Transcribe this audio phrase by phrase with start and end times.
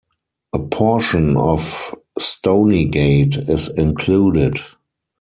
[0.51, 4.57] A portion of Stoneygate is included.